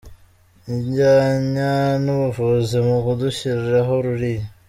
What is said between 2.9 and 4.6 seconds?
kudushyiriraho ririya.